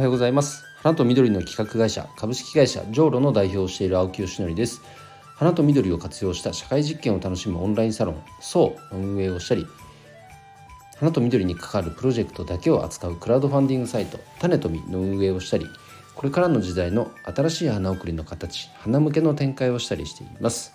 [0.00, 0.64] はようございます。
[0.82, 4.80] 花と緑の企画会社株式会社ジョーロの代表をしている青木よしのりです。
[5.36, 9.66] 花と緑を活用した社会実験を楽しむオンラインサロンそうの運営をしたり
[10.98, 15.66] 花と緑に関わるプロジェクトだけを扱うクラウドファンディングサイト種とみの運営をしたり
[16.14, 20.74] これからの時代の新しい花送りの形花向けの展開をしたりしています、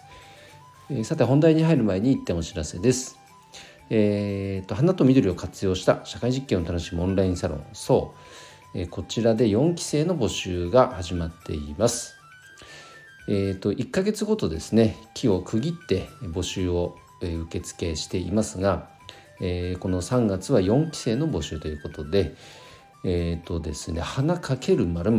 [0.89, 3.19] え、さて本題に入る前に一点お知らせです。
[3.89, 8.44] えーと、花と緑を活用した社会実験を楽しむオンラインサロンそう、
[8.75, 12.15] え、こちらで4期生の募集が始まっています。
[13.27, 18.89] えーと、1ヶ月ごとですね期を区切って募集を、え、受付していますが、
[19.41, 22.35] えー、この3月は4期生の募集ということで
[23.03, 25.11] えっ、ー、とですね花かけるまる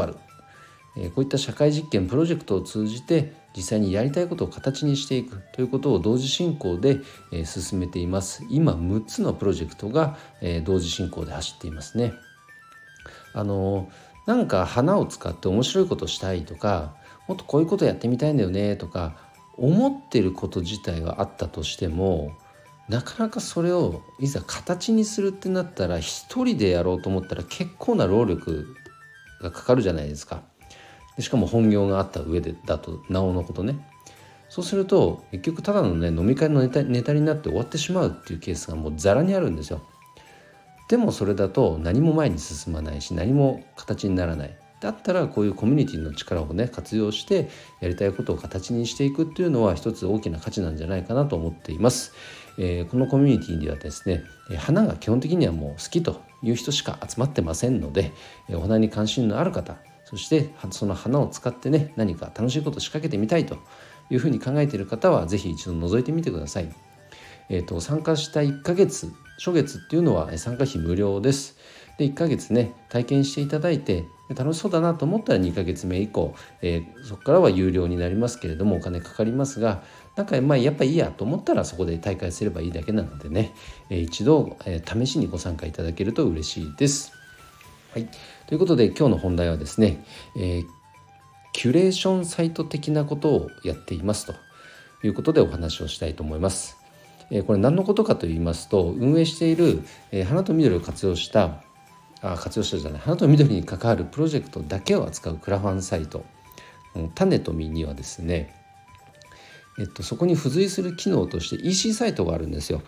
[0.96, 6.98] えこういった社会実験プロジェクトを通じて実際にやりたいことを形にしていくということを同時進行で、
[7.32, 8.44] え進めています。
[8.50, 12.12] 今6つのプロジェクトが、え同時進行で走っていますね。
[13.32, 13.88] あの
[14.26, 16.94] なんか花を使って面白いことしたいとか
[17.28, 19.16] もっとこういうことやってみたいんだよねとか
[19.56, 22.32] 思ってること自体はあったとしても
[22.88, 28.76] なかなかそれをいざ形にするってなったら一人でやろうと思ったら結構な労力
[29.42, 30.42] がかかるじゃないですか。
[31.18, 33.88] しかも本業があった上でだとなおのことね。
[34.48, 39.82] そうすると結局ただのね飲み会のネタネタになって終わってしまうっていうケースがもうザラにあるんですよ。
[40.88, 44.56] でもそれだと何も前に進まないし何も形にならない。
[44.78, 47.48] だったらこういうコミュニティの力をね活用して
[47.80, 52.12] やりたいことを形にしていくっていうのは一つ大きな価値なんじゃないかなと思っています。
[52.58, 54.22] えー、このコミュニティではですね
[54.58, 58.12] 花が基本的にはもう好きという人しか集まってませんので
[58.50, 63.58] お花に関心のある方そしてその花を使ってね何か楽しいことを仕掛けてみたいと
[64.08, 66.72] いうふうに考えている方は是非一度覗いてみてください。
[67.48, 71.56] えーと、参加した1ヶ月初月っていうのは参加費無料です。
[71.98, 79.82] で1ヶ月ね体験していただいて楽しそうだなと思ったら2ヶ月目以降、えー、そこからは有料になりますけれどもお金かかりますが
[80.16, 83.54] なんかまあやっぱいいやと思ったらそこで大会すればいいだけなのでね、
[83.88, 87.12] えー、一度、えー、試しにご参加いただけると嬉しいです。
[87.92, 88.08] はい、
[88.46, 90.04] ということで今日の本題はですね、
[90.36, 90.64] え
[91.54, 94.34] キュレーションサイト的なことをやっていますと
[95.02, 96.85] いうことでお話をしたいと思います。
[97.46, 99.82] これ何のことかと言いますと運営している、
[100.26, 101.62] 花と緑を活用した
[102.22, 106.24] あ活用したじゃない花と緑に関わるプロジェクトだけを扱うクラファンサイト
[107.14, 108.54] 種と実にはですね、
[109.78, 112.82] えっと、そこに付随する機能として EC サイトがあるんですよ。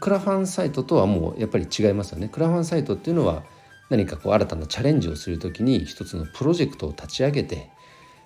[0.00, 2.28] クラファンサイトとはもうやっぱり違いますよね。
[2.28, 3.44] クラファンサイトっていうのは
[3.90, 7.70] 何かこう新たなチャレンジをする時に一つのプロジェクトを立ち上げて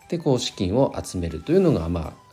[0.09, 2.28] でこう資金を集めるというのがまあ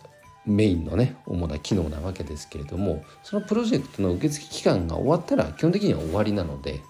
[0.46, 6.82] メインのね主な機能なわけですけれどもそのプロジェクトの受付期間が終わったら基本的には終わりなので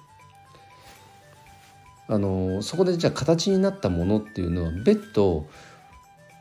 [2.08, 5.48] あのそこでじゃあ形になったものっていうのは別途、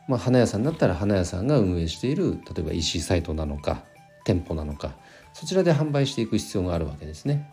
[0.08, 3.84] まあ、花屋さんだったら花屋さんが運営している例えば EC サイトなのか
[4.25, 4.94] 店舗なのか
[5.32, 7.50] そちらで販売していく必要があるわけですね。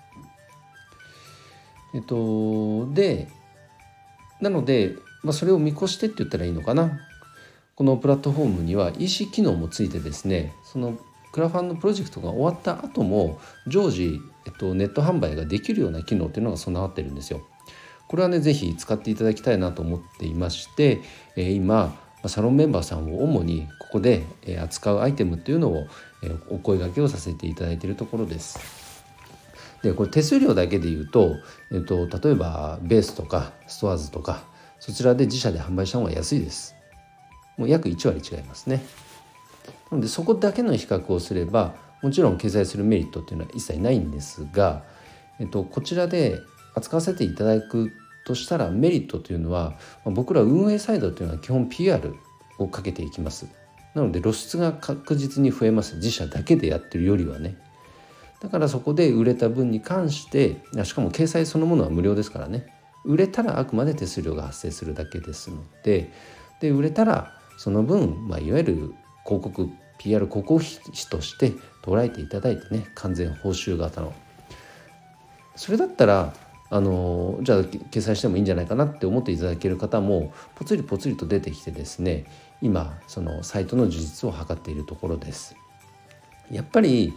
[1.93, 3.28] えっとで
[4.39, 6.99] なので、まあ、それを見越してって言ったらいいのかな
[7.81, 10.99] このプラットフォームには EC 機能もついてですねその
[11.31, 17.41] クラファンのプロジェクトが終わった後も常時、えっと、ネット販売ができるような機能っていうのが備わってるんですよ。
[18.07, 21.01] これはね是非使っていただきたいなと思っていまして、
[21.35, 21.97] えー、今
[22.27, 24.27] サロンメンバーさんを主にここで
[24.61, 25.87] 扱うアイテムっていうのを
[26.51, 28.59] お声がけをさせていただいているところです。
[29.81, 31.33] でこれ手数料だけで言うと、
[31.71, 34.43] えっと、例えばベースとかストアーズとか
[34.79, 36.75] そちらで自社で販売した方が安いです。
[37.61, 38.83] もう約1割違いますね。
[39.91, 44.83] なのでそこだけの比較をすればもちろん掲載するメリットっていうのは一切ないんですが、
[45.39, 46.39] えっと、こちらで
[46.73, 47.91] 扱わせていただく
[48.25, 52.16] としたらメリットというのは僕ら運営サイドというのは基本 PR
[52.57, 53.47] をかけていきます。
[53.93, 55.97] なので露出が確実に増えます。
[55.97, 57.57] 自社だけでやってるよりはね。
[58.40, 62.66] だからそこで売れた分に関してしかも掲載そのものは無料ですからね。
[63.03, 66.11] 売れたらあくまで手数料が発生するだけですので
[66.59, 69.69] で売れたらその分、まあ、いわゆる広告
[69.99, 70.79] PR 広告費
[71.11, 71.53] として
[71.84, 74.16] 捉えていただいてね完全報酬型の
[75.55, 76.34] それだったら
[76.72, 82.25] あのじゃあ掲載してもいいんじゃないかなって思っていただける方もぽつりぽつりと出てきてですね
[82.63, 85.55] 今そのサイトの充実を図っているところです。
[86.49, 87.13] やっぱり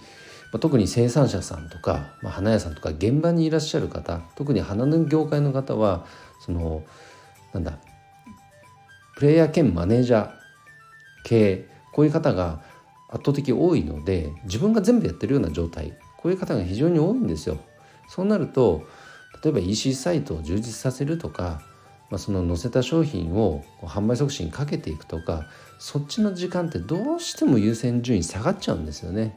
[0.61, 6.05] 特に生産者さんとか、まあ、花屋さんとか現場にいらっしゃる方特に花の業界の方は
[6.38, 6.82] その
[7.55, 7.79] なんだ
[9.16, 10.31] プレイヤー兼マネージャー
[11.25, 12.62] 系こういう方が
[13.08, 17.58] 圧倒的多いので自分が全部やってるような状態こういう方が非常に多いんですよ。
[18.08, 18.87] そうなると
[19.43, 21.61] 例えば EC サイトを充実させるとか、
[22.11, 25.46] まあ、その載せた商品を販売促進かけていくとか
[25.78, 29.37] そっちの時間ってどうしても優先順位下がっちゃうんですよね。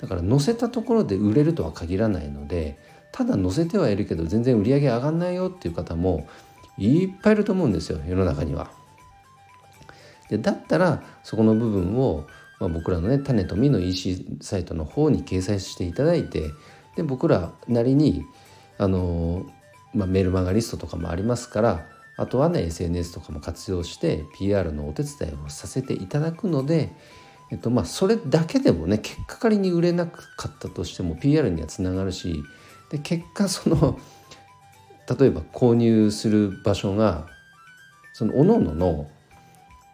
[0.00, 2.78] だから載せたところで売れるとは限らないので
[3.12, 6.28] ただ載せてはいるけど全然売り上げ上がんないよっていう方も
[6.78, 8.77] いっぱいいると思うんですよ世の中には。
[10.28, 12.26] でだったらそこの部分を、
[12.60, 16.50] まあ、僕らのね種と実の EC サイトの方に掲載していただいて
[16.96, 18.24] で僕らなりに
[18.78, 19.46] あの、
[19.94, 21.86] まあ、メールマガリストとかもありますから
[22.16, 26.92] あとはね SNS とかも活用して PR のお手伝いをさせていただくので、
[27.52, 32.42] えっとまあ、それだけでもね結果仮に売れなかったとしても PR にはつながるし
[32.90, 33.98] で結果その
[35.18, 37.28] 例えば購入する場所が
[38.12, 39.08] その各々の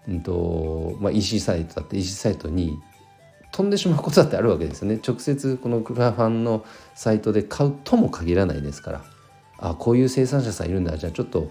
[0.09, 2.79] うんとまあ、EC サイトだって EC サイトに
[3.53, 5.01] 飛んでしまうことだってあるわけですよね。
[5.07, 6.65] 直接このクラファンの
[6.95, 9.05] サイトで買うとも限らないですから。
[9.59, 10.97] あこういう生産者さんいるんだ。
[10.99, 11.51] じゃあちょっと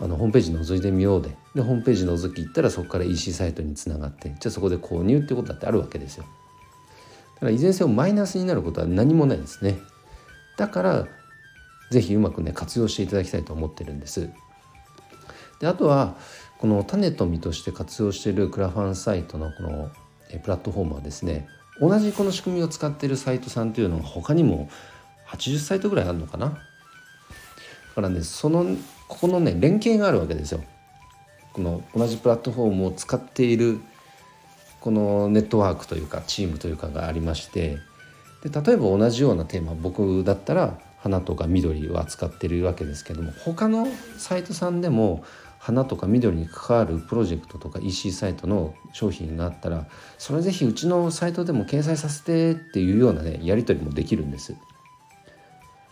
[0.00, 1.30] あのホームページ覗いてみようで。
[1.54, 6.24] でホームページ覗き行ったらそこから EC サイトにつながってじゃあそこで購入ってことだってあるわけですよ。
[7.34, 9.78] だからいずれにせよマイナスになることは何もないですね。
[10.56, 11.08] だから
[11.90, 14.30] 是非うまくね活用していただきたいと思ってるんです。
[15.58, 16.16] であとは
[16.60, 19.90] この種と実として活用しているクラファンサイトのこの
[20.42, 21.48] プラットフォームはですね
[21.80, 24.68] 同じこの仕組みを使っているサイトさんというのは他にも
[25.28, 26.46] 80サイトぐらいあるのかな。
[26.48, 26.52] だ
[27.94, 28.76] からねその
[29.08, 30.62] ここのね連携があるわけですよ。
[31.54, 33.80] この同じプラットフォームを使っている
[34.80, 37.78] このネットワークというかチームというかがありまして
[38.44, 45.24] で例えば同じようなテーマ僕だったら花とか緑を扱ってるわけですけども他のサイトさんでも
[45.60, 49.86] 花とか緑に関わるプロジェクトとか EC サイトの商品があったら
[50.16, 54.56] それぜひうちのサイトでも掲載させてっていうようなねやり取りもできるんです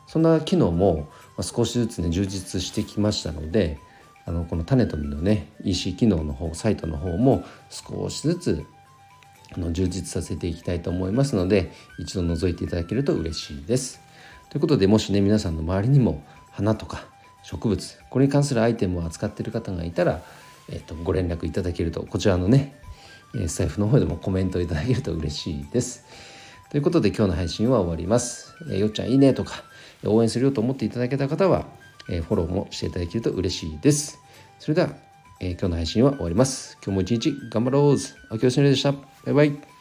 [0.06, 1.10] そんな機能も
[1.42, 3.78] 少しずつね充実してきましたので
[4.24, 8.64] あのこの種と実のね EC 機能の方サイトの方も少しずつ
[9.54, 14.00] あの充実させていきたいと思いますので一度覗いていただけると嬉しいです。
[14.48, 16.22] ということでもしね皆さんの周りにも
[16.52, 17.04] 花とか
[17.42, 20.22] 植物これに関するアイテムを扱っている方がいたら、
[20.68, 22.74] えーと、ご連絡いただけるとこちらのね
[23.46, 26.04] スタイフの方でもコメントいただけると嬉しいです。
[26.70, 28.54] ということで今日の配信は終わります。
[28.70, 29.64] えー、よっちゃんいいねとか
[30.04, 31.66] 応援するよと思っていただけた方は、
[32.10, 34.18] えー、フォローもしていただけると嬉しいです。
[34.58, 34.90] それでは、
[35.40, 36.78] えー、今日の配信は終わります。
[36.84, 37.96] 今日も一日頑張ろう
[38.34, 38.92] 秋吉でした。
[38.92, 38.98] バ
[39.28, 39.77] イバイ。